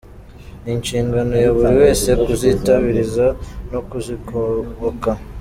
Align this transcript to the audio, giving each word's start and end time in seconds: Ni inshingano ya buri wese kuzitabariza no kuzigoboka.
Ni 0.63 0.71
inshingano 0.77 1.33
ya 1.43 1.51
buri 1.55 1.73
wese 1.83 2.09
kuzitabariza 2.23 3.25
no 3.71 3.79
kuzigoboka. 3.89 5.11